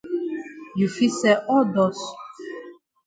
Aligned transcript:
You 0.77 0.89
fit 0.89 1.11
sell 1.11 1.45
all 1.47 1.63
dust. 1.63 2.01